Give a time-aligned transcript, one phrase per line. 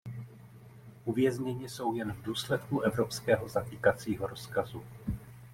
[1.05, 4.83] Uvězněni jsou jen v důsledku evropského zatýkacího rozkazu.